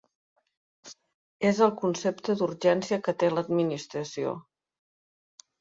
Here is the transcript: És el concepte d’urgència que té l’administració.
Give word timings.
És 1.49 1.59
el 1.65 1.75
concepte 1.83 2.37
d’urgència 2.39 3.01
que 3.09 3.15
té 3.25 3.31
l’administració. 3.37 4.37